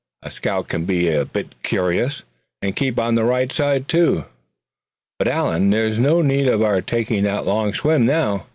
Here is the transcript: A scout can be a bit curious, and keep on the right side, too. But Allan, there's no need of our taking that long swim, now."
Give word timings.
A 0.23 0.31
scout 0.31 0.67
can 0.67 0.85
be 0.85 1.13
a 1.13 1.25
bit 1.25 1.61
curious, 1.61 2.23
and 2.59 2.75
keep 2.75 2.97
on 2.97 3.13
the 3.13 3.23
right 3.23 3.51
side, 3.53 3.87
too. 3.87 4.25
But 5.19 5.27
Allan, 5.27 5.69
there's 5.69 5.99
no 5.99 6.23
need 6.23 6.47
of 6.47 6.63
our 6.63 6.81
taking 6.81 7.23
that 7.25 7.45
long 7.45 7.71
swim, 7.75 8.07
now." 8.07 8.47